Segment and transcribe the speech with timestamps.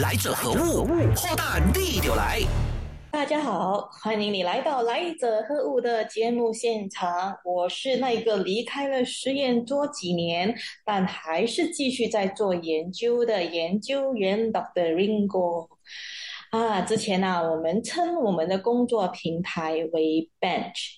[0.00, 0.86] 来者何物？
[1.14, 2.40] 破蛋地就来。
[3.10, 7.36] 大家好，欢迎你来到《来者何物》的节目现场。
[7.44, 10.54] 我是那个离开了实验桌几年，
[10.86, 14.94] 但还是继续在做研究的研究员 Dr.
[14.94, 15.68] Ringo。
[16.50, 20.94] 啊，之前呢，我们称我们的工作平台为 Bench，B-E-N-C-H，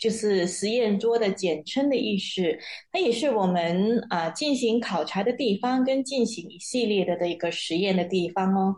[0.00, 2.58] 就是实验桌的简称的意思。
[2.92, 8.76] 它也是我们啊进行考察的地方，跟进行一系列的的一个实验的地方哦。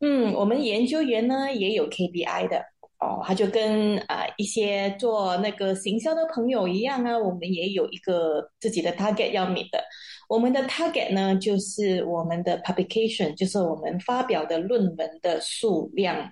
[0.00, 2.62] 嗯，我们研究员呢也有 KPI 的
[3.00, 9.82] 哦，他就跟啊一些做那个行销的朋友一样啊，我们也有一个自己的 target 要 meet 的。
[10.28, 16.30] 我们的 target 呢，就是我们的 publication，就是我们发表的论文的数量。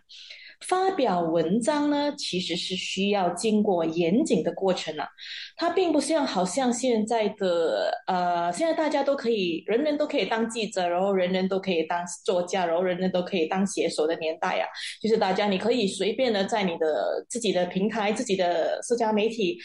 [0.61, 5.09] 发表文章呢，其实是需要经过严谨的过程啊。
[5.57, 14.67] 它并不像好像现在的呃，现在大家都可以，人人都可以当记者，然后人人都可以当作家，然后人人都可以当写手的年代啊。
[15.01, 19.59] 就是大家你可以随便的在你的自己的平台、自己的社交媒体。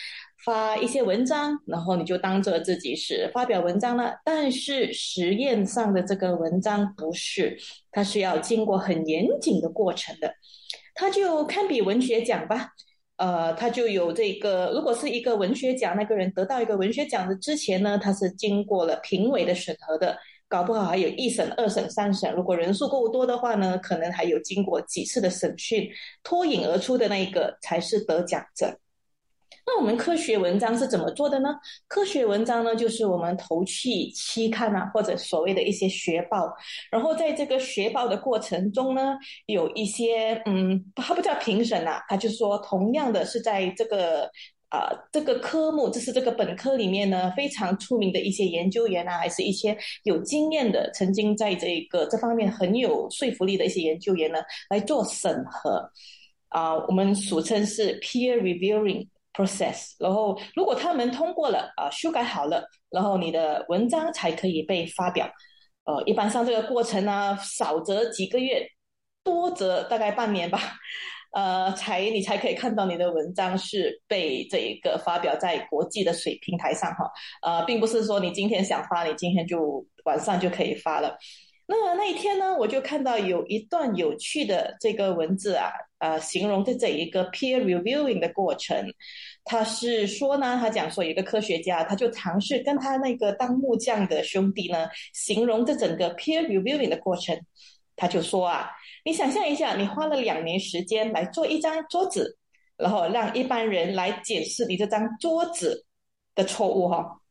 [0.46, 4.14] 发一些文章，然后你就当做自己是发表文章了。
[4.26, 7.58] 但是实验上的这个文章不是，
[7.92, 10.34] 它是要经过很严谨的过程的。
[10.96, 12.70] 它就堪比文学奖吧，
[13.18, 14.72] 呃，它就有这个。
[14.76, 22.32] 如果是一个文学奖，那个人得到一个文学奖的之前呢，他是经过了评委的审核的，搞不好还有一审、二审、三审。
[22.34, 25.90] 如果人数够多的话呢，可能还有经过几次的审讯，
[26.22, 28.78] 脱颖而出的那一个才是得奖者。
[29.66, 31.50] 那我们科学文章是怎么做的呢？
[31.88, 36.54] 科学文章呢，就是我们投去期刊啊，或者所谓的一些学报，
[36.92, 44.30] 然后在这个学报的过程中呢，有一些嗯，它不叫评审啊，他就说同样的是在这个
[44.70, 55.90] 啊这个科目，这是这个本科里面呢非常出名的一些研究员啊，还是一些有经验的，曾经在这个这方面很有说服力的一些研究员呢来做审核
[56.50, 59.08] 啊，我们俗称是 peer reviewing。
[59.34, 65.30] process，然后如果他们通过了啊，修改好了，然后你的文章才可以被发表。
[65.86, 68.66] 呃，一般上这个过程呢，少则几个月，
[69.24, 70.60] 多则大概半年吧，
[71.34, 77.12] 呃，才你才可以看到你的文章是被这一个发表在国际的水平台上哈。
[77.42, 81.18] 呃，并不是说你今天想发，你今天就晚上就可以发了。
[81.66, 88.94] 那么那一天呢，我就看到有一段有趣的这个文字啊，呃，形容的这一个 peer reviewing 的过程。
[89.46, 97.40] 他是说呢，他讲说有一个科学家，他就尝试跟他那个当木匠的兄弟呢，形容这整个 peer reviewing 的过程。
[97.96, 98.70] 他就说啊，
[99.06, 102.38] 你想象一下，你花了两年时间来做一张桌子，
[102.76, 105.86] 然后让一般人来检视你这张桌子
[106.36, 107.22] 的错误哈。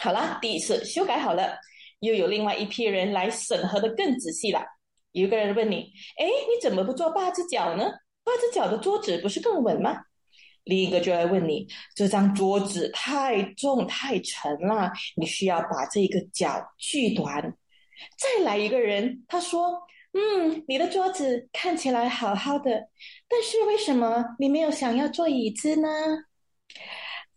[0.00, 1.58] 好了，第一次修改好了。
[2.00, 4.62] 又有另外一批人来审核的更仔细了。
[5.12, 7.84] 有一个人问你：“哎，你怎么不做八只脚呢？
[8.24, 9.96] 八只脚的桌子不是更稳吗？”
[10.64, 11.66] 另一个就来问你
[11.96, 17.42] ：“这张桌子太重太沉了，你需要把这个脚锯短。”
[18.18, 19.80] 再来一个人，他说
[20.12, 22.88] ：“嗯，你的桌子看起来好好的，
[23.26, 25.88] 但是为什么你没有想要坐椅子呢？”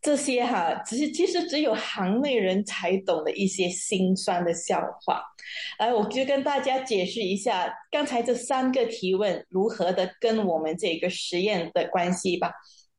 [0.02, 5.22] 这些哈，只是其实只有行内人才懂的一些心酸的笑话。
[5.78, 12.52] 来，我就跟大家解释一下刚才这三个提问如何的跟我们这个实验的关系吧。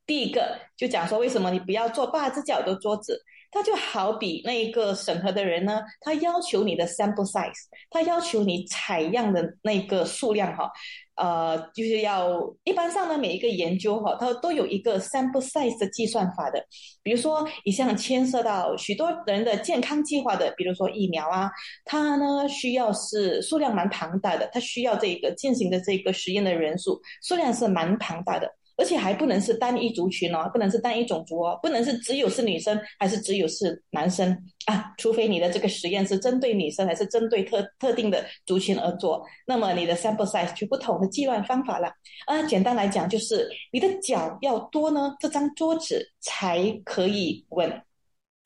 [0.05, 3.21] 第一个就讲说，为什么你不要做八只脚的桌子？
[3.53, 7.53] 它就好比那一个审核的人呢，他要求你的 sample size，
[7.91, 10.71] 他要求你采样的那个数量哈。
[11.15, 16.59] 呃，就是要一般上呢，每一个研究哈，它都有一个 sample size 的计算法的。
[17.03, 21.51] 比如说，一项牵涉到许多人的健康计划的，比如说疫苗啊，
[21.85, 28.51] 它呢需要是数量蛮庞大的，它需要这个进行的这个实验的人数数量是蛮庞大的。
[28.75, 34.35] 而且还不能是单一族群哦，不能是单一种族哦，不能是只有是女生，还是只有是男生
[34.65, 34.93] 啊？
[34.97, 41.87] 除非你的这个实验是针对女生，还是针对特特定的族群而做，那么你的 sample size 就不同的计算方法了。
[42.25, 47.81] 啊，简单来讲就是你的脚要多呢，这张桌子才可以稳。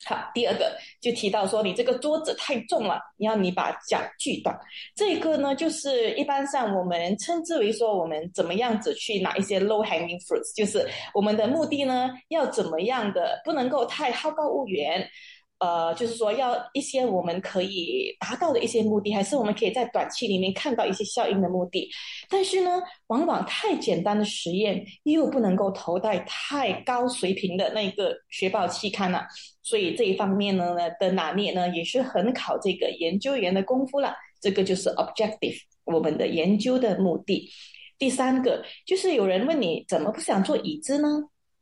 [0.04, 4.56] 好，第二个就提到说，你这个桌子太重了，你要你把脚锯断。
[4.94, 15.08] 这个呢，就是一般上我们称之为说，我们怎么样子去拿一些 low hanging fruits，就是我们的目的呢，要怎么样的，不能够太好高骛远。
[15.58, 21.90] 呃，就是说要一些我们可以达到的一些目的，还是我们可以在短期里面看到一些效应的目的。
[22.28, 29.26] 但是呢，往往太简单的实验又不能够投在太高水平的那个学报期刊了。
[29.62, 34.14] 所以这一方面呢的拿捏呢，也是很考这个研究员的功夫了。
[34.40, 37.50] 这个就是 objective，我们的研究的目的。
[37.98, 41.08] 第三个就是有人问你怎么不想做椅子呢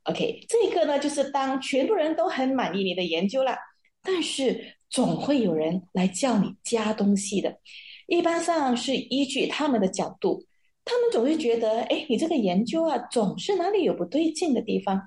[0.04, 3.56] ？OK，这个呢就是当全部人都很满意你的研究了，
[4.06, 7.58] 但是总会有人来叫你加东西的，
[8.06, 10.44] 一般上是依据他们的角度，
[10.85, 15.03] 他们总是觉得，哎，你这个研究啊，总是哪里有不对劲的地方。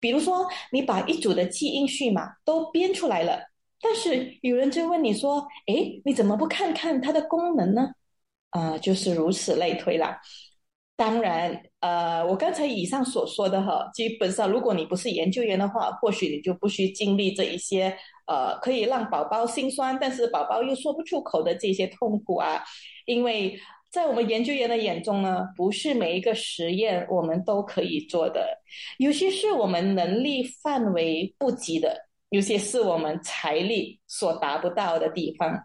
[0.00, 3.40] 比如说，你把一组的基因序码都编出来了，
[3.80, 7.90] 但是有人就问你说，哎，你怎么不看看它的功能呢？
[8.50, 10.16] 啊，就是如此类推了。
[10.98, 17.96] 当然，呃，我刚才以上所说的哈，基本上如果你不是研究员的话，或许你就不需经历这一些，
[18.26, 22.64] 呃，可以让宝宝心酸，但是宝宝又说不出口的这些痛苦啊。
[23.06, 23.56] 因为
[23.92, 28.58] 在我们研究员的眼中呢，不是每一个实验我们都可以做的，
[28.98, 35.56] 有些是我们能力范围不及的，有些是我们财力所达不到的地方。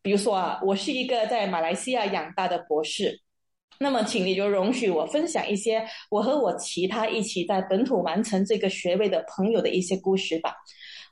[0.00, 3.20] 比如说啊，我是一个在马来西亚养大的博士。
[3.78, 10.54] 那么，请你就容许我分享一些我和我其他一起在本土完成这个学位的朋友的一些故事吧。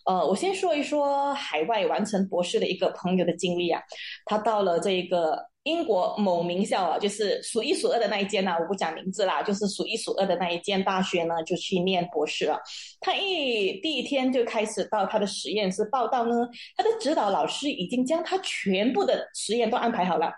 [0.04, 3.80] 呃，我先说一说海外完成博士的一个朋友的经历啊。
[4.24, 12.58] 他到了这个英国某名校啊，就是数一数二的那一间呢，我不讲名字啦，就是数一数二的那一间大学呢，就去念博士了。
[13.00, 16.34] 他一第一天就开始到他的实验室报道呢，
[16.76, 20.32] 他的指导老师已经将他全部的实验都安排好了。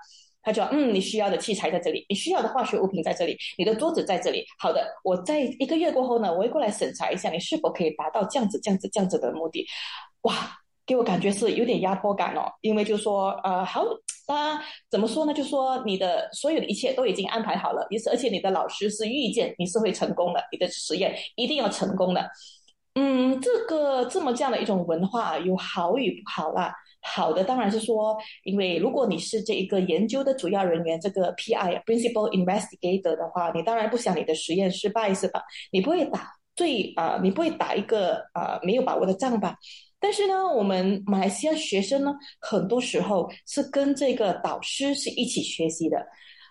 [0.51, 4.45] 他就嗯，你需要的器材在这里，你需要的化学物品在这里，你的桌子在这里。
[4.59, 9.65] 好的，我在一个月过后呢，我会过来审查一下你是否可以达到这样子、这样子、这样子的目的。
[10.23, 10.35] 哇，
[10.85, 13.85] 给我感觉是有点压迫感哦，因为就说呃，好，
[14.27, 14.61] 那
[14.91, 15.33] 怎么说呢？
[15.33, 22.29] 就说你的所有的一切都已经安排好了，你是而且你的老师是预见你是会成功的，你的实验一定要成功的。
[22.95, 26.75] 嗯，这个这么这样的一种文化有好与不好啦。
[27.03, 35.41] 好的，当然是说，因为如果你是这一个研究的主要人员，这个 PI（Principal Investigator） 的话，你当然不想你的实验失败，是吧？
[35.71, 39.57] 你不会打最啊，你不会打一个啊没有把握的仗吧？
[40.01, 46.05] 但是呢，我们马来西亚学生呢，很多时候是跟这个导师是一起学习的。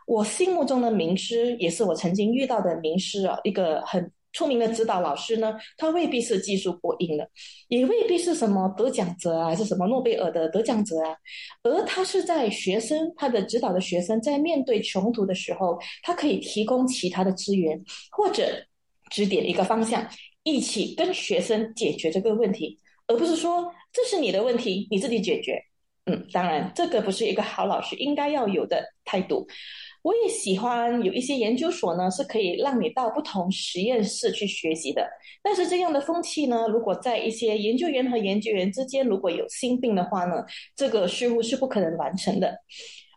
[0.07, 4.09] 我心目中的名师，也是我曾经遇到的名师啊，一个很。
[4.31, 7.27] 出名的指导老师呢，他未必是技术过硬的，
[7.67, 11.15] 也未必是什么得奖者啊，还是什么诺贝尔的得奖者啊，
[11.63, 17.81] 而他是在学生他的指导的学生在面对穷途的时候，他可以提供其他的资源
[18.11, 18.65] 或者
[19.09, 20.07] 指点一个方向，
[20.43, 25.59] 一起跟学生解决这个问题，而不是说这是你的问题，你自己解决。
[26.05, 29.47] 嗯，当然，这个不是一个好老师应该要有的态度。
[30.01, 35.07] 我也喜欢有一些研究所呢，是可以让你到不同实验室去学习的。
[35.41, 42.59] 但是这样的风气呢，如果在一些研究员和研究员之间如果有心病的话呢，这个似乎是不可能完成的。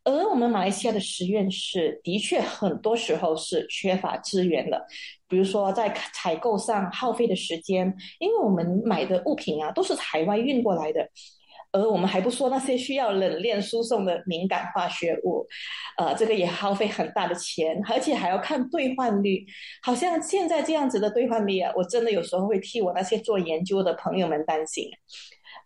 [0.05, 4.85] 而我们马来西亚的实验室的确很多时候是缺乏资源的，
[5.29, 11.09] 比如说在采购上耗费的时间，因为我们买的物品啊都是海外运过来的。
[11.73, 15.47] 而我们还不说那些需要冷链输送的敏感化学物，
[15.97, 19.45] 呃，这个也耗费很大的钱，而且还要看兑换率。
[19.83, 24.89] 好像现在这样子的兑换率啊，我真的有时候会替我那些做研究的朋友们担心。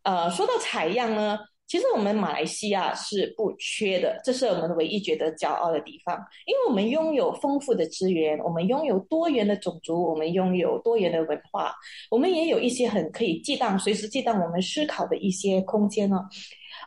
[0.05, 1.39] 呃，说到采样呢。
[1.67, 6.17] 其实我们马来西亚是不缺的，这是我们唯一觉得骄傲的地方，
[6.47, 11.75] 因为我们拥有丰富的资源，我们拥有多元的种族，我们拥有多元的文化，
[12.11, 16.21] 我们也有一些很可以激荡、随时激荡我们思考的一些空间呢。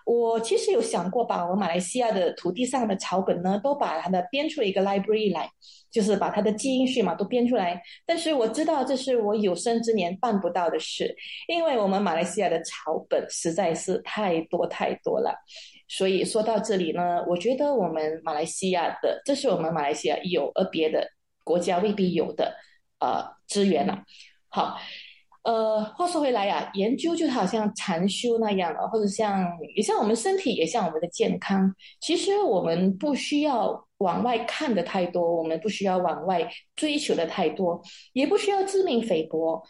[0.05, 5.49] 我其实有想过，把我马来西亚的土地上的草本呢，都把它的编出一个 library 来，
[5.91, 7.81] 就是把它的基因序码都编出来。
[8.05, 11.15] 但是我知道这是我有生之年办不到的事，
[11.47, 15.35] 因为我们马来西亚的草本实在是太多太多了。
[15.87, 21.07] 所以说到这里呢，我觉得我们马来西亚的，这是我们马来西亚有而别的
[21.43, 22.55] 国家未必有的
[22.99, 24.03] 呃资源了。
[24.47, 24.77] 好。
[25.43, 31.73] 呃，话说回来呀，研究就好像禅修那样了，或者像也像我们身体，也像我们的健康。
[32.01, 37.81] 其实我们不需要往外看的太多，我们不需要往外追求的太多，
[38.13, 39.63] 也不需要自命菲薄，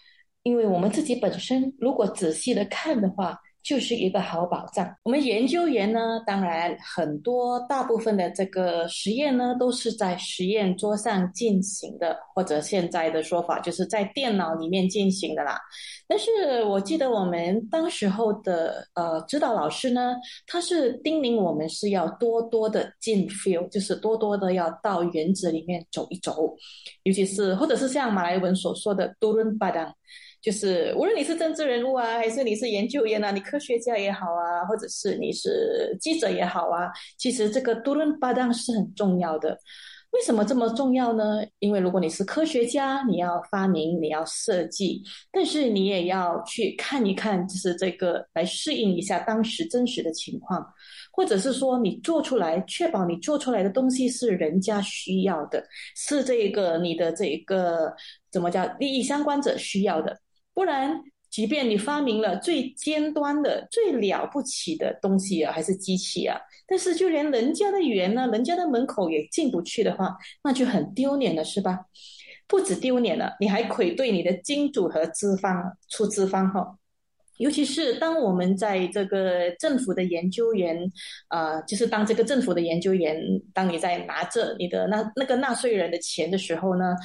[0.43, 3.39] 因为我们自己本身如果仔细的看的话。
[3.69, 4.91] 就是一个好保障。
[5.03, 15.59] 我们研究员呢，当然很多大部分的这个实验呢，都是在实验桌上进行的，或者现在的说法就是在电脑里面进行的啦。
[16.07, 20.15] 但是我记得我们当时候的呃指导老师呢，
[20.47, 26.55] 他是叮咛我们是要多多的进 field，就是多多的要到园子里面走一走，
[27.03, 29.93] 尤其是或者是像马来文所说的 turun padang。
[30.41, 39.57] 就是无论你是政治人物啊，还是你是研究员啊，你科学家也好啊，或者是你是记者也好啊，其实这个多伦巴当是很重要的。
[40.11, 41.45] 为什么这么重要呢？
[41.59, 50.65] 因为如果你是科学家，你要发明，你要设计，但是你也要去看一看，就是这个来适应一下当时真实的情况，
[51.11, 55.63] 或者是说你做出来，确保你做出来的东西是人家需要的，
[55.95, 57.93] 是这个你的这个
[58.31, 60.19] 怎么叫利益相关者需要的，
[60.53, 61.01] 不然。
[61.29, 71.81] 即便你发明了最尖端的、最了不起的东西啊，还是机器啊，但是就连人家的园呢、人家的门口也进不去的话，那就很丢脸了，是吧？
[72.47, 76.79] 不止丢脸了，你还愧对你的金主和资方出资方哈。
[77.37, 80.91] 尤其是当我们在这个政府的研究员，
[81.27, 83.21] 啊，就是当这个政府的研究员，
[83.53, 86.95] 当你在拿着你的那那个纳税人的钱的时候呢？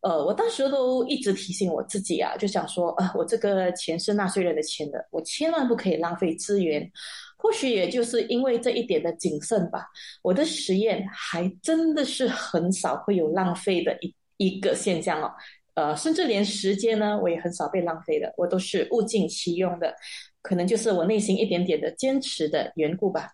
[0.00, 6.88] 呃，我当时都一直提醒我自己啊，就想说啊，我这个钱是纳税人的钱的，我千万不可以浪费资源。
[7.36, 9.86] 或许也就是因为这一点的谨慎吧，
[10.22, 15.30] 我的实验还真的是很少会有浪费的一一个现象哦。
[15.74, 19.94] 呃，甚至连时间呢，我也很少被浪费的，我都是物尽其用的。
[20.42, 23.30] 可能就是我内心一点点的坚持的缘故吧。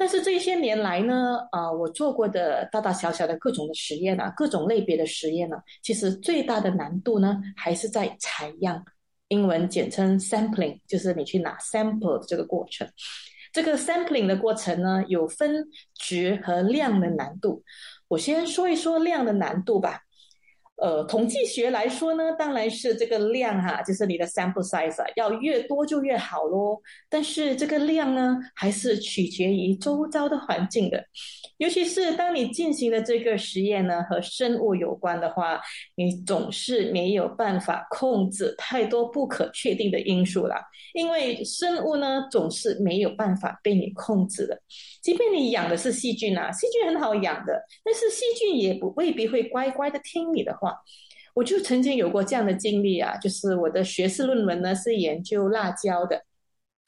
[0.00, 8.82] 但是这些年来呢，啊，我做过的大大小小的各种的实验啊，各种类别的实验呢，其实最大的难度呢，还是在采样，
[9.28, 12.88] 英文简称 sampling，就是你去拿 sample 的这个过程。
[13.52, 17.62] 这个 sampling 的过程呢，有分值和量的难度。
[18.08, 20.00] 我先说一说量的难度吧。
[20.80, 26.80] 呃，统计学来说呢，当然是这个量哈，就是你的 sample size 啊要越多就越好咯。
[27.10, 31.04] 但是这个量呢，还是取决于周遭的环境的。
[31.58, 35.60] 尤其是当你进行的这个实验呢和生物有关的话，
[35.96, 40.56] 你总是没有办法控制太多不可确定的因素了。
[40.94, 44.58] 因为生物呢总是没有办法被你控制的。
[45.02, 50.69] 即便你养的是细菌啊，细菌很好养的，但是细菌也不未必会乖乖的听你的话。
[51.34, 56.22] 我就曾经有过这样的经历啊，就是我的学士论文呢是研究辣椒的。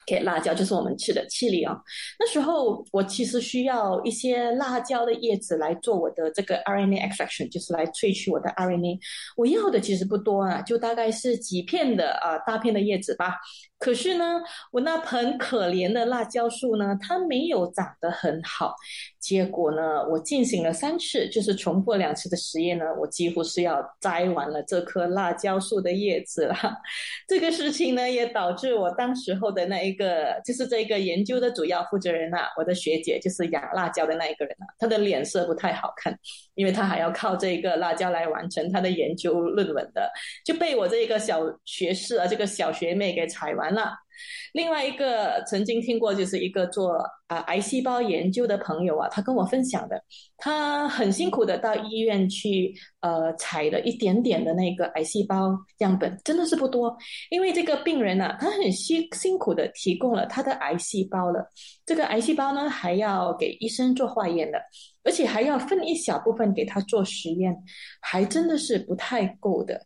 [0.05, 1.79] 给辣椒就是我们吃的气力啊。
[2.19, 8.99] 那时候我其实需要一些辣椒的叶子来做我的这个 RNA extraction，就是来萃取我的 RNA。
[9.37, 13.37] 我要的其实不多啊，就大概是几片的啊大片的叶子吧。
[13.79, 14.41] 可是呢，
[14.73, 18.75] 我那盆可怜的辣椒树呢，它没有长得很好。
[19.23, 26.55] 结果呢，我进行了三次，就是重复两次的实验呢，我几乎是要摘完了这棵辣椒树的叶子了。
[27.25, 36.13] 这个事情呢，也导致我当时候的那一个，就是这个研究的主要负责人啊，我的学姐，就是养辣椒的那一个人啊，她的脸色不太好看，
[36.55, 40.11] 因为她还要靠这个辣椒来完成她的研究论文的，
[40.43, 43.93] 就被我这个小学士啊，这个小学妹给踩完了。
[44.53, 50.01] 另外一个曾经听过，就是一个做啊癌细胞研究的朋友啊，他跟我分享的，
[50.37, 56.95] 他很辛苦的到医院去呃采了一点点的那个癌细胞样本，真的是不多，
[57.29, 61.45] 因为这个病人呢，他很辛辛苦的提供了他的癌细胞了，
[61.85, 64.61] 这个癌细胞呢还要给医生做化验的，
[65.03, 67.55] 而且还要分一小部分给他做实验，
[67.99, 69.81] 还真的是不太够的。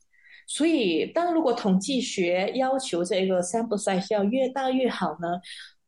[0.48, 5.28] 所以，当如果统计学要求这个 sample size 要越大越好呢？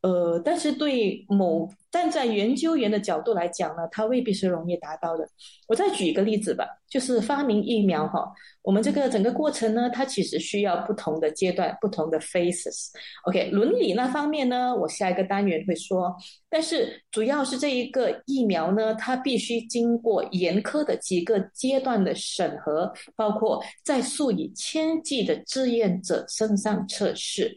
[0.01, 5.27] 呃，但是对某站在研究员的角度来讲呢，它未必是容易达到的。
[5.67, 12.87] 我再举一个例子吧，就是发明疫苗哈，我们这个整个过程呢，它其实需要不同的阶段、不同的 phases。
[13.25, 16.15] OK，伦理那方面呢，我下一个单元会说。
[16.49, 27.53] 但是主要是这一个疫苗呢，它必须经过严苛的几个阶段的审核，包括在数以千计的志愿者身上测试。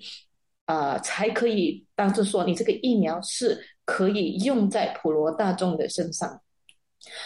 [0.72, 6.40] 啊，才可以当做说你这个疫苗是可以用在普罗大众的身上。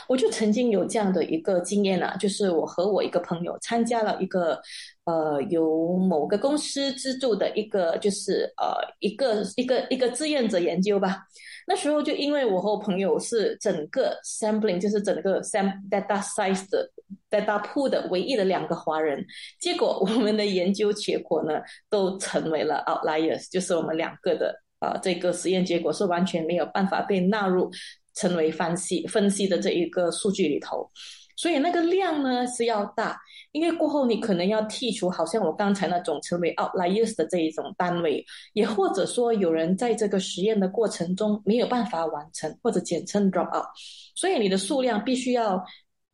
[0.09, 4.61] 我就曾经有这样的一个经验啊，就是我和我一个朋友参加了一个
[5.05, 11.25] 呃，由某个公司资助的一个，就是呃，一个一个一个志愿者研究吧。
[11.67, 16.89] 那时候就因为我和我朋友是整个 sampling，就是整个 sam data size 的
[17.29, 19.25] data pool 的唯一的两个华人，
[19.61, 27.71] 结果我们的研究结果呢都成为了 outliers，就是我们两个的啊这个实验结果是完全没有办法被纳入
[28.15, 30.89] 成为分析分析的这一个数据里头。
[31.37, 33.21] 所以那个量呢是要大，
[33.53, 38.25] 因为过后你可能要剔除，好像我刚才那种称为 outliers 的这一种单位，
[38.55, 43.67] 也或者说有人在这个实验的过程中没有办法完成，或者简称 drop out，
[44.15, 45.63] 所以你的数量必须要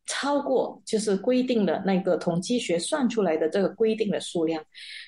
[0.05, 4.61] 超过就是规定的那个统计学算出来的这个规定的数量，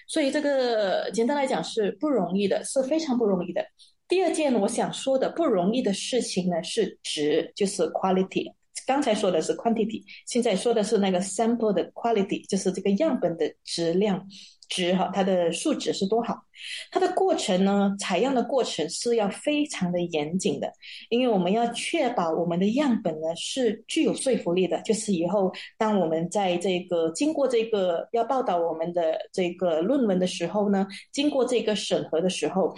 [0.07, 3.61] 所以这个简单来讲是不容易的，是非常不容易的。
[4.07, 8.53] 第二件我想说的不容易的事情呢是值，就是 quality。
[8.85, 14.27] 刚才说的是 quantity，现在说的是那个 sample 的 quality，就是这个样本的质量。
[14.67, 16.35] 值哈，它的数值是多好？
[16.89, 17.95] 它的过程呢？
[17.99, 20.73] 采样的过程是要非常的严谨的，
[21.09, 24.81] 因为我们要确保我们的样本呢是具有说服力的。
[24.81, 32.75] 就是以后当我们在这个经过这个要报道我们的这个论文的时候呢，经过这个审核的时候，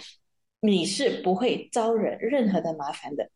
[0.60, 3.30] 你是不会招惹任何的麻烦的。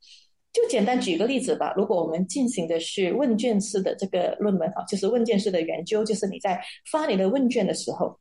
[0.52, 8.18] 就简单举个例子吧，如果我们进行的是问卷式的这个论文哈，就是问卷式的研究，就是你在发你的问卷的时候。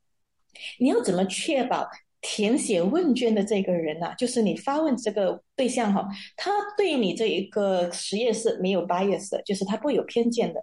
[0.79, 1.87] 你要怎么确保
[2.19, 10.61] 填写问卷的这个人呐，就是你发问这个对象哈，他对你这一个实验室没有 bias 的，就是他不会有偏见的，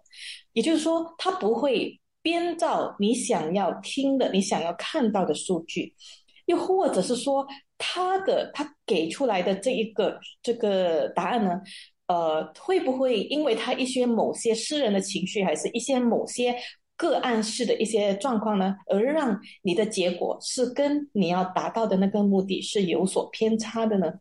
[0.52, 5.94] 也就是说，他不会编造你想要听的、你想要看到的数据，
[6.48, 7.46] 又或者是说，
[7.78, 11.60] 他的他给出来的这一个这个答案呢，
[12.08, 16.54] 呃，会不会因为他一些某些私人的情绪，还是一些某些？
[17.00, 24.12] 个案式的一些状况呢，而让你的结果是跟你要达到的那个目的是有所偏差的呢？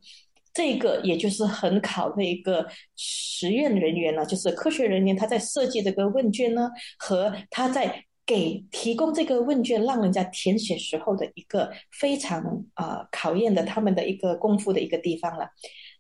[0.53, 6.69] 这个也就是很考的一个实验人员呢，就是科学人员，他在设计这个问卷呢，
[6.99, 12.43] 和他在给提供这个问卷让人家填写时候的一个非常
[12.75, 15.49] 啊考验的他们的一个功夫的一个地方了。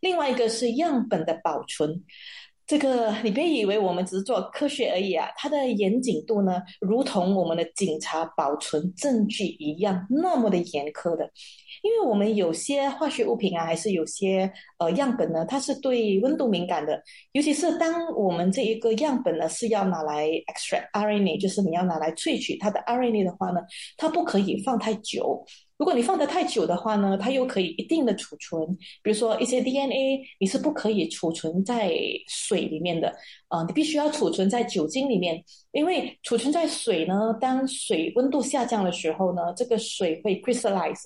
[0.01, 2.03] 另外一个是样本的保存。
[2.67, 11.31] 这个你别以为我们只是做科学而已啊，它的严谨度呢，如同我们的警察保存证据一样，那么的严苛的。
[11.81, 23.61] 因为我们有些化学物品啊，还是有些呃样本呢，它是对温度敏感的，尤其是当我们这一个样本呢是要拿来 extract RNA，就是你要拿来萃取它的 RNA 的话呢，
[23.95, 25.45] 它不可以放太久。
[25.77, 28.67] 如果你放得太久的话呢，它又可以一定的储存。
[29.03, 31.93] 比如说一些 DNA，你是不可以储存在
[32.27, 33.15] 水里面的，
[33.47, 35.43] 啊，你必须要储存在酒精里面。
[35.71, 41.03] 因为储存在水呢，当水温度下降的时候呢，这个水会 crystallize，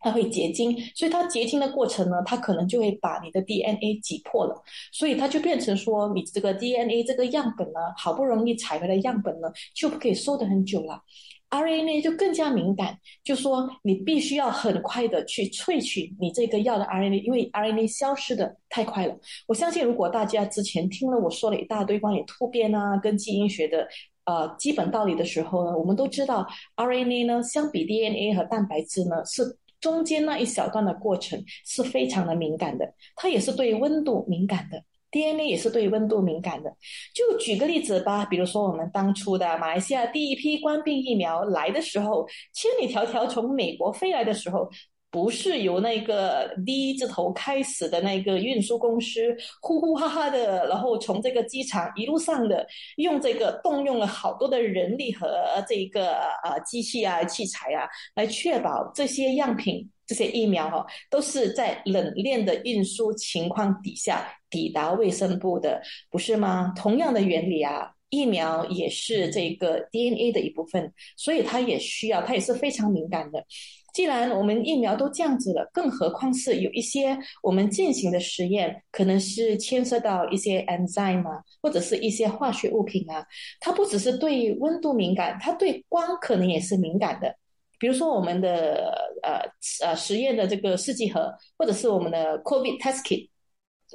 [0.00, 0.74] 它会结晶。
[0.94, 4.62] 所以它结晶的过程呢，它可能就会把你的 DNA 挤破了。
[4.92, 11.02] 所以它就变成说，你这个 DNA 这个样本呢，好不容易采回来样本呢，就不可以收得很久了。
[11.50, 19.18] RNA 就更加敏感，就说你必须要很快的去萃取你这个药的 RNA，因为 RNA 消失的太快了。
[19.48, 23.88] 我相信，如果大家之前听了我说了一大堆关于突变啊跟基因学的
[24.26, 34.84] 呃基本道理的时候呢，我们都知道 RNA 呢相比 DNA 和蛋白质呢是中间那一小段的过程是非常的敏感的，它也是对温度敏感的。
[35.10, 36.70] DNA 也是对温度敏感的，
[37.14, 44.70] 就举个例子吧，比如说我们当初的马来西亚第一批冠病疫苗来的时候，千里迢迢从美国飞来的时候，
[45.10, 52.64] 不是由那个 D 字头开始的那个运输公司呼呼哈哈的，然后从这个机场一路上的
[52.96, 55.28] 用这个动用了好多的人力和
[55.68, 56.12] 这个
[56.44, 59.90] 呃机器啊器材啊，来确保这些样品。
[60.10, 66.72] 这些疫苗哈，都是在冷链的运输情况底下抵达卫生部的，不是吗？
[66.74, 73.46] 同样的原理啊，疫苗也是这个 DNA 的一部分，所以它也需要，它也是非常敏感的。
[73.94, 83.24] 既然我们疫苗都这样子了，更何况是有一些我们进行的实验，可能是牵涉到一些 enzyme 啊，或者是一些化学物品啊，
[83.60, 87.32] 它不只是对温度敏感，它对光可能也是敏感的。
[87.80, 89.40] 比如说我们的呃
[89.84, 93.28] 呃实验的这个试剂盒，或者是我们的 COVID test kit，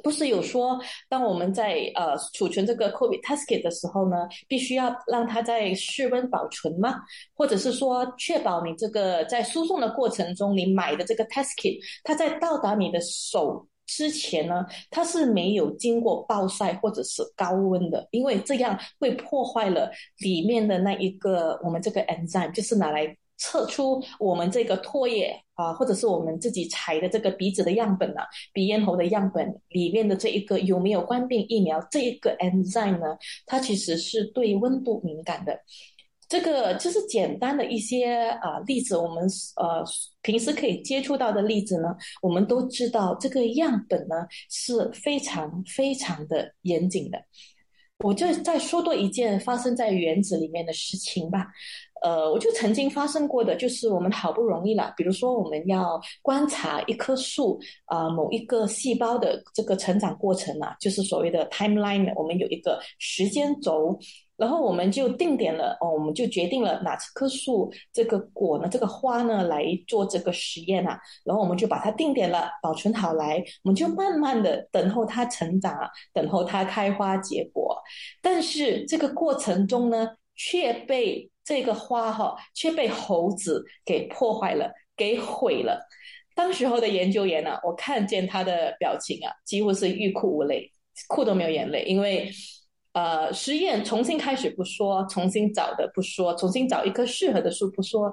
[0.02, 6.96] 不是有说，当我们在呃储存这个 COVID test kit 的时候呢，必须要让它在室温保存吗？
[7.34, 23.16] 或者是说，确保你这个在输送的过程中，你买的这个 test kit，它在到达你的手之前呢，它是没有经过暴晒或者是高温的，因为这样会破坏了里面的那一个我们这个 enzyme，就是拿来。
[23.38, 28.20] 测出我们这个唾液啊，或者是我们自己采的这个鼻子的样本呢，
[28.52, 33.16] 鼻咽喉的样本里面的这一个有没有冠病疫苗这一个 enzyme 呢？
[33.46, 35.58] 它其实是对温度敏感的。
[36.28, 39.24] 这个就是简单的一些啊例子，我们
[39.56, 39.84] 呃
[40.22, 47.18] 平时可以接触到的例子呢，我们都知道这个样本呢是非常非常的严谨的。
[48.00, 51.46] 我就再说多一件发生在原子里面的事情吧。
[52.02, 63.98] 呃，我就曾经发生过的，就是我们好不容易了，比如说我们要观察一棵树啊，某一个细胞的这个成长过程啊，就是所谓的 timeline，我们有一个时间轴。
[64.36, 71.00] 然后我们就定点了哦，我们就决定了哪棵树这个果呢，这个花呢来做这个实验啊。
[71.24, 75.74] 然后我们就把它定点了，保存好来，我们就慢慢的等候它成长，
[76.12, 77.80] 等候它开花结果。
[78.20, 85.80] 但是这个过程中呢，却被这个花哈却被猴子给破坏了，给毁了。
[86.34, 90.70] 当时候的研究员呢，我看见他的表情啊，几乎是欲哭无泪，
[91.08, 92.30] 哭都没有眼泪，因为。
[92.96, 98.10] 呃，实验重新开始不说，重新找的不说，重新找一棵适合的树不说，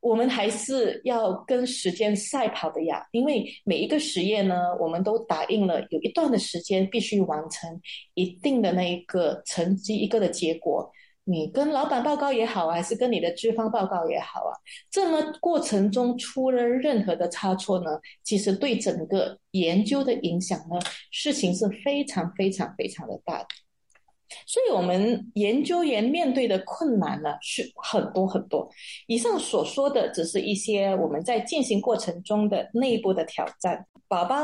[0.00, 3.06] 我们还是要跟时间赛跑的呀。
[3.12, 7.78] 因为每一个实验呢，我们都打印了有一段的时间必须完成
[8.14, 10.90] 一定的那一个成绩，一个的结果。
[11.24, 14.52] 你跟老板报告也好，还是跟你的资方报告也好啊，
[14.90, 20.78] 这么过程中出了任何的差错呢，其实对整个研究的影响呢，
[21.10, 23.46] 事情是非常非常非常的大的。
[24.46, 28.68] 所以，我们研究员面对的困难呢是很多很多。
[29.06, 33.86] 以上所说的只是一些我们在进行过程中的内部的挑战。
[34.08, 34.36] 宝宝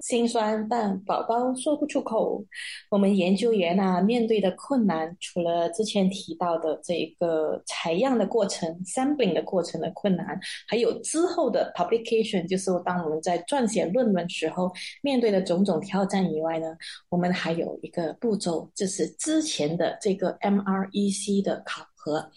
[0.00, 2.44] 心酸，但宝宝说不出口。
[2.90, 16.76] 我们研究员啊，面对的困难，除了之前提到的这一个采样的过程、sampling 的过程的困难，还有之后的 publication，就是当我们在撰写论文时候面对的种种挑战以外呢，
[17.08, 22.30] 我们还有一个步骤，就是自之前的这个 MREC 的考核。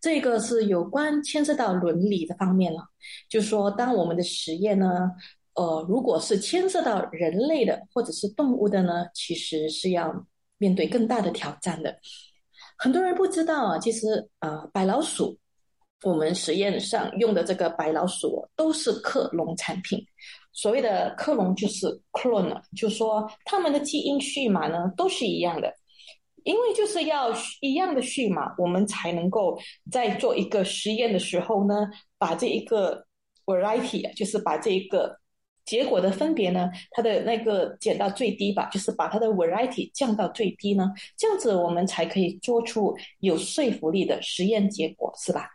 [0.00, 2.86] 这个是有关牵涉到伦理的方面了，
[3.28, 5.10] 就说，当我们的实验呢。
[5.54, 10.10] 呃，如果是牵涉到人类的或者是动物的呢，其实是要
[10.56, 11.94] 面对更大的挑战的。
[12.78, 15.38] 很多人不知道啊，其实呃，白老鼠，
[16.04, 20.02] 我们实验上用的这个白老鼠都是克隆产品。
[20.54, 25.70] 所谓的克隆就是 clone，就说它们的基因序码呢都是一样的，
[26.44, 29.58] 因为就是要一样的序码，我们才能够
[29.90, 33.06] 在做一个实验的时候呢，把这一个
[33.44, 35.20] variety，就是把这一个。
[35.64, 36.68] 结果的分别呢？
[36.90, 45.48] 它的那个减到最低吧，就是把它的 variety 降到最低呢，这样子我们才可以做出有说服力的实验结果，是吧？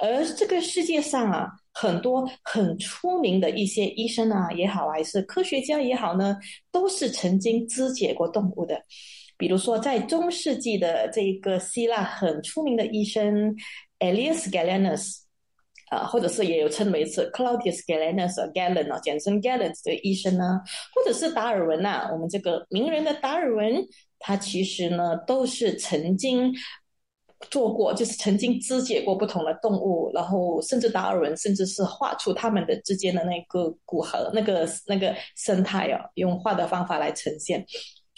[0.00, 6.38] 而这个世界上啊，很多很出名的一些医生啊也好，还是科学家也好呢，
[6.70, 8.82] 都是曾经肢解过动物的。
[9.42, 13.52] 比如说，在中世纪的这个希腊很出名的医生
[13.98, 15.22] Elias Galenus。
[15.90, 20.58] 啊，或者是也有称为是 Claudius Galenus Galen 啊，简称 Galen 的医生呢，
[20.94, 23.86] 或者是达尔文呐，我们这个名人的达尔文，
[24.18, 26.50] 他其实呢都是曾经
[27.50, 37.62] 做过，就是曾经肢解过不同的动物，然后甚至达尔文甚至是画出他们的之间的那个骨骼、那个那个生态哦，用画的方法来呈现。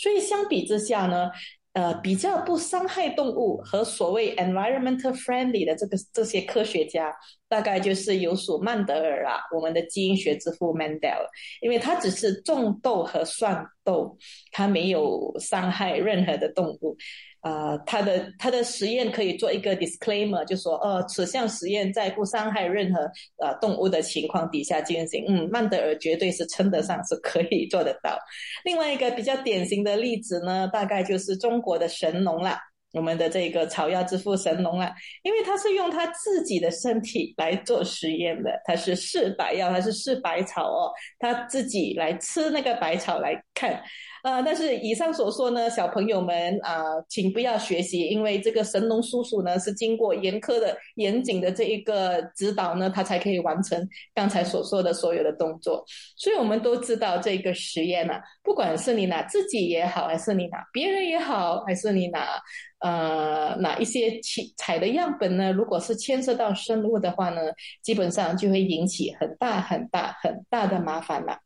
[0.04, 1.30] 所以相比之下呢。
[1.74, 7.12] 呃，比较不伤害动物和所谓 environmental friendly 的这个这些科学家，
[7.48, 11.24] 大概就是有属曼德尔啊，我们的基因学之父 Mendel，
[11.60, 14.16] 因为他只是种豆和蒜豆，
[14.50, 16.96] 他没有伤害任何的动物。
[17.40, 23.00] 啊，他的他的实验可以做一个 disclaimer，就说，呃，此项实验在不伤害任何
[23.36, 25.26] 呃动物的情况底下进行。
[25.28, 28.18] 嗯，曼德尔绝对是称得上是可以做得到。
[28.64, 32.56] 另外一个比较典型的例子呢，大概就是中国的神农了，
[32.94, 34.90] 我们的这个草药之父神农了，
[35.22, 43.82] 因为他是用他自己的身体来做实验的，他是试白药，他是试百草哦，他自己来吃那个百草来看。
[44.24, 55.84] 呃，但是以上所说呢，小朋友们啊，请不要学习，因为这个神农叔叔呢是经过严苛的、严谨的这一个指导呢，他才可以完成刚才所说的所有的动作。
[56.16, 62.40] 所以我们都知道这个实验呢，不管是你拿自己也好，还是你拿别人也好，还是你拿
[62.80, 64.18] 呃拿一些
[64.56, 67.42] 采的样本呢，如果是牵涉到生物的话呢，
[67.82, 71.43] 基本上就会引起很大很大很大的麻烦了。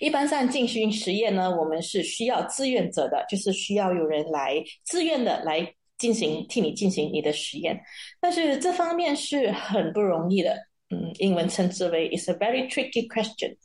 [0.00, 7.80] 一般上进行实验呢，我们是需要志愿者的，就是需要有人来自愿的来进行替你进行你的实验。
[8.20, 10.56] 但是这方面是很不容易的，
[10.90, 13.56] 嗯，英文称之为 "It's a very tricky question"。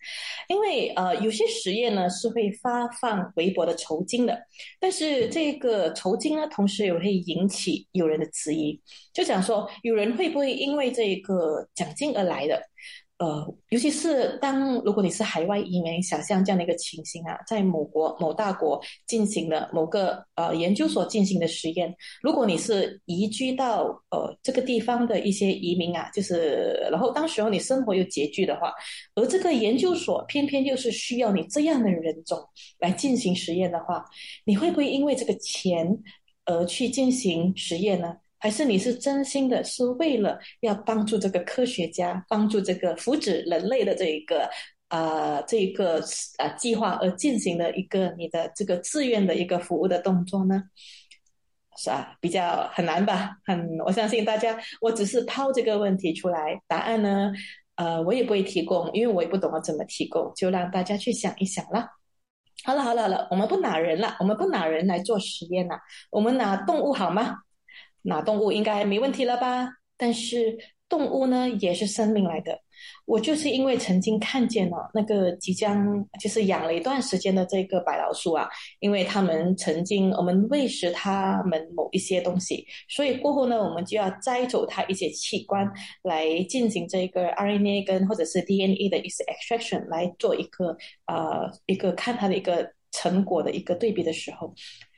[0.47, 4.39] 因为呃，有些实验呢是会发放微薄的酬金的，
[4.79, 8.79] 但是这个酬金呢，同时也会引起有人的质疑，
[9.11, 12.61] 就讲说有人会不会因为这个奖金而来的？
[13.17, 28.73] 呃，尤其是当如果你是海外移民，想象这样的一个情形啊，在某国某大国进行的某个呃研究所进行的实验，如果你是移居到呃这个地方的一些移民啊，就是然后当时候你生活又拮据的话，
[29.15, 32.37] 而这个研究所偏偏又是需要你这样的人种
[32.79, 34.03] 来进行实验的话，
[34.43, 35.87] 你会不会因为这个钱
[36.43, 38.13] 而去进行实验呢？
[38.45, 44.47] 还是你是真心的，是为了要帮助这个科学家，帮助这个福祉人类的这一个
[44.87, 45.99] 啊这一个
[46.37, 50.61] 啊计划而进行的一个你的这个自愿的一个服务的动作呢？
[51.75, 53.31] 是啊，比较很难吧？
[53.45, 57.31] 很，我相信大家，我只是抛这个问题出来，答案呢，
[57.77, 61.89] 呃，我也不会提供，因为我也不懂得怎么提供，就让大家去想一想啦。
[62.63, 65.79] 好了，好了，好了，我们不拿人了，我们不拿人来做实验了，
[66.11, 67.39] 我们拿动物好吗？
[68.05, 69.67] 那动物应该没问题了吧？
[69.97, 72.59] 但是动物呢，也是生命来的。
[73.05, 78.47] 我就是因为曾经看见了那个即将就是养了一段时间的这个白老鼠啊，
[78.79, 85.65] 因为他们曾经我们喂食它们某一些东西，所以过后呢，我们就要摘走它一些器官
[86.03, 90.75] 来进行这个 RNA 跟或者是 DNA 的一些 extraction 来做一个
[91.07, 94.53] 呃一个看它的一个成果的一个对比的时候。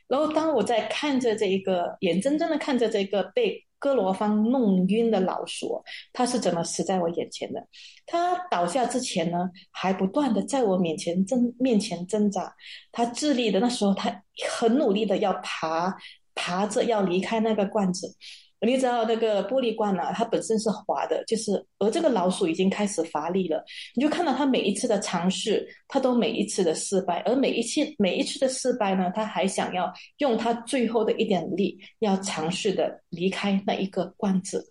[0.08, 7.64] 然后，当我在看着这一个，眼睁睁的看着这个被哥罗方弄晕的老鼠，它是怎么死在我眼前的？
[8.06, 12.52] 它倒下之前呢，还不断的在我面前挣面前挣扎，
[12.90, 15.94] 它智力的那时候，它很努力的要爬，
[16.34, 18.16] 爬着要离开那个罐子。
[18.60, 20.12] 你知道那个玻璃罐呢？
[20.14, 23.62] 它本身是滑的，就是而这个老鼠已经开始乏力了。
[23.94, 34.66] 你就看到它每一次的尝试，它都每一次的失败，而每一次每一次的失败呢，它还想要用它最后的一点力，要尝试的离开那一个罐子。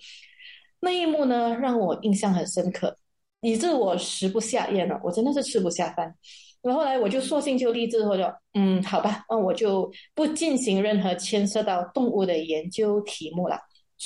[0.79, 2.95] 那一幕呢，让我印象很深刻，
[3.41, 6.13] 以致我食不下咽了，我真的是吃不下饭。
[6.61, 13.57] 然后来我就索性就立志，或者嗯，好吧，那我就不进行任何牵涉到动物的研究题目了。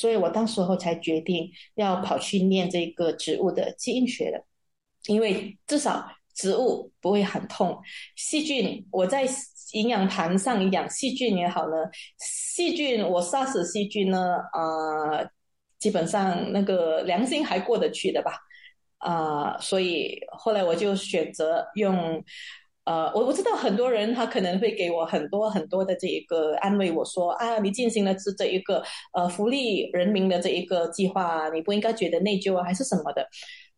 [0.02, 4.44] 所以我当时候才决定要跑去念这个植物的基因学的，
[5.06, 7.80] 因为至少植物不会很痛，
[8.16, 9.28] 细菌我在
[9.74, 11.76] 营养盘上养细菌也好呢，
[12.18, 15.22] 细菌我杀死细菌呢，啊，
[15.78, 18.40] 基本上那个良心还过得去的吧，
[18.98, 22.24] 啊，所以后来我就选择用。
[22.86, 33.28] 呃，我我知道很多人他可能会给我很多很多的这一个安慰，我说啊，你进行了这这一个呃福利人民的这一个计划，你不应该觉得内疚啊，还是什么的。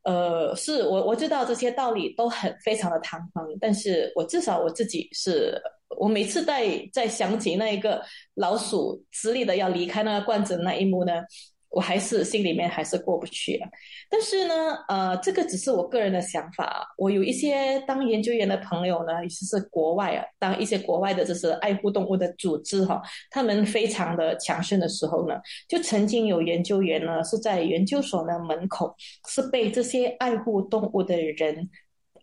[0.04, 5.62] 呃，是我我知道这些道理都很非常的堂皇，但是我至少我自己是，
[6.00, 8.02] 我每次在在想起那一个
[8.36, 11.14] 老鼠直立的要离开那个罐子那一幕呢。
[11.74, 13.68] 我还是心里面还是过不去，啊
[14.08, 14.54] 但是呢，
[14.88, 16.88] 呃，这个只是我个人的想法。
[17.00, 25.36] 我有一些当研究员的朋友呢，尤其是国外啊，当一些国外的就是爱护动物的组织哈，他们非常的强盛的时候呢，
[25.68, 28.96] 就曾经有研究员呢是在研究所的门口
[29.28, 31.68] 是被这些爱护动物的人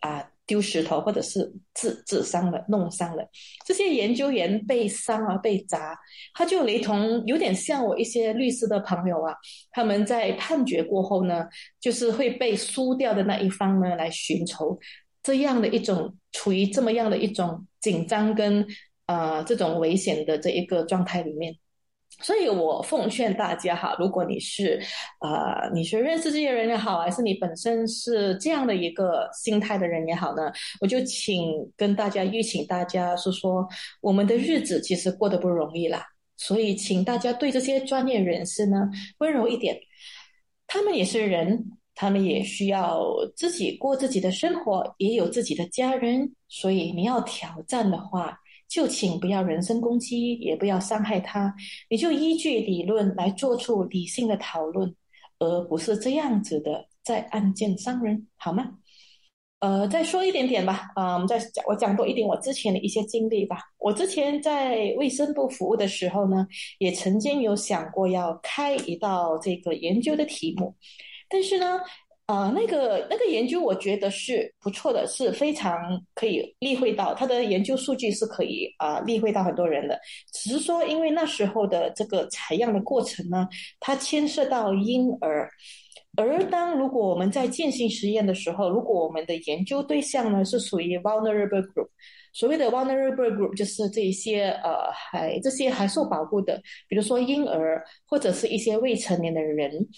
[0.00, 0.29] 啊。
[0.50, 3.24] 丢石头，或者是自自伤了、弄伤了，
[3.64, 5.96] 这些研究员被伤啊、被砸，
[6.34, 9.32] 他就雷同，有点像我一些律师的朋友啊，
[9.70, 11.46] 他们在判决过后呢，
[11.80, 14.76] 就是会被输掉的那一方呢来寻仇，
[15.22, 18.66] 这样的一种处于这么样的一种紧张跟
[19.06, 21.54] 呃这种危险的这一个状态里面。
[22.22, 24.78] 所以我奉劝大家哈，如果你是，
[25.20, 33.66] 呃，你是认识这些人也好，还是你本身是这样的一个心态的人也好呢，我就请跟大家预请大家是说，
[34.02, 36.06] 我们的日子其实过得不容易啦。
[36.36, 39.78] 所以请大家对这些专业人士呢温柔一点，
[40.66, 46.34] 他们也是人，他们也需要自己过自己的生活，也有自己的家人。
[46.48, 48.39] 所以你要挑战的话。
[48.70, 51.52] 就请不要人身攻击，也不要伤害他，
[51.88, 54.94] 你就依据理论来做出理性的讨论，
[55.40, 58.78] 而不是这样子的在案件伤人，好吗？
[59.58, 63.58] 呃，再说一点点吧，啊，我们再讲，我讲多一点我之前的一些经历吧。
[63.78, 66.46] 我之前在卫生部服务的时候呢，
[66.78, 70.74] 也曾经有想过要开一道这个研究的题目，
[71.28, 71.80] 但是呢。
[72.30, 79.98] 啊，那个那个研究我觉得是不错的，是非常可以例会到他的研究数据是可以啊例会到很多人的。
[80.32, 83.48] 只是说，因为那时候的这个采样的过程呢，
[83.80, 85.50] 它牵涉到婴儿，
[86.16, 91.88] 而当如果我们在进行实验的时候，如果我们的研究对象呢是属于 vulnerable group，
[92.32, 99.88] 所谓的 vulnerable group 就是这些呃还这些还受保护的，比如说婴儿或者是一些未成年的人。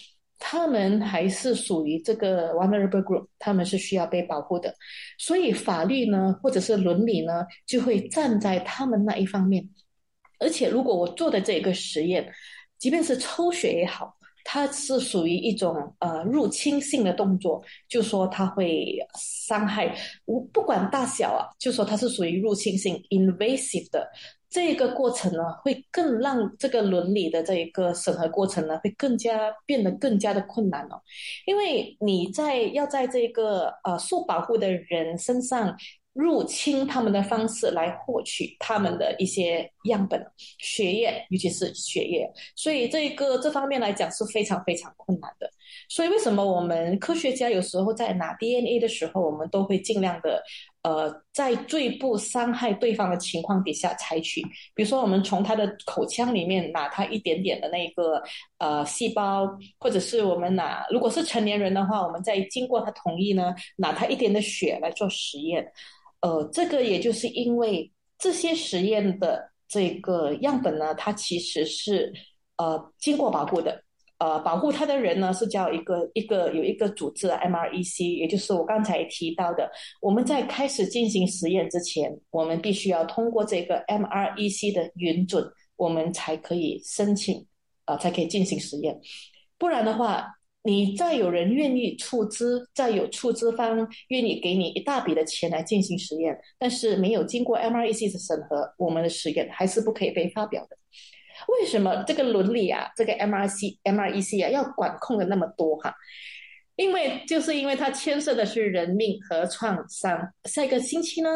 [0.45, 4.75] 他们还是属于这个 vulnerable group，他们是需要被保护的，
[5.17, 9.67] 所以法律呢，或者是伦理呢，就会站在他们那一方面。
[10.41, 12.29] 而且，如果我做的这个实验，
[12.77, 14.17] 即便是抽血也好。
[14.45, 18.99] 它是属于一种呃入侵性的动作，就说它会
[19.47, 24.11] 伤害，无不管大小啊，就说它是属于入侵性 invasive 的
[24.53, 31.01] 这个过程呢，会更让这个伦理的这一个审核过程呢，会更加变得更加的困难哦，
[31.47, 35.77] 因为你在要在这个呃受保护的人身上。
[36.15, 40.23] 入侵他们的方式来获取他们的一些样本，
[40.59, 45.51] 血液，尤其是血液，所以这个这方面来讲是非常非常困难的。
[45.89, 50.43] 所以为什么我们科学家有时候在拿 DNA 的时候，我们都会尽量的，
[50.83, 54.43] 呃，在最不伤害对方的情况底下采取。
[54.75, 58.21] 比如说，我们从他的口腔里面拿他一点点的那个
[58.59, 65.65] 呃细胞，或者是我们拿，如果是成年人的话，我们在经过他同意呢，拿他一点的血来做实验。
[66.21, 72.13] 呃，这个也就是因为这些实验的这个样本呢，它其实是
[72.57, 73.83] 呃经过保护的，
[74.23, 79.69] 呃，保护它的人呢是叫一个一个有一个组织 MREC，也就是我刚才提到的，
[80.01, 87.45] 我们在开始进行实验之前，我们必须要通过这个 MREC 的允准，我们才可以申请，
[87.87, 88.97] 呃，才可以进行实验，
[89.59, 90.29] 不然的话。
[90.65, 100.79] 你再有人愿意出资，再有出资方愿意给你一大笔的钱来进行实验，但是没有经过 MREC 的审核，我们的实验还是不可以被发表的。
[101.49, 105.95] 为什么这个伦理啊，这个 MRC、MREC 啊要管控的那么多哈？
[106.77, 110.33] 因为就是因为它牵涉的是人命和创伤。
[110.45, 111.29] 下一个星期呢，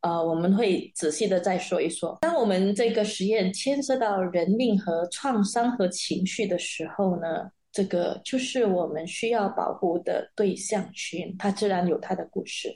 [0.00, 2.16] 呃，我们会仔细的再说一说。
[2.20, 7.50] 当我们这个实验牵涉到人命和创伤和情绪的时候呢？
[7.72, 12.74] 这个就是我们需要保护的对象群，它自然有它的故事。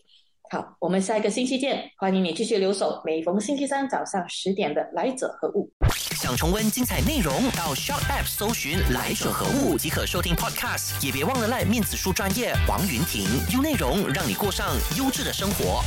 [0.52, 5.70] 好，我们下一个星期见，欢迎你继续留守，每逢星期三早上十点的来者何物。
[6.16, 15.84] 想重温精彩内容，到 s h o p App 搜寻来者何物即可收听 Podcast，也别忘了赖面子书专业王云婷，用内容让你过上优质的生活。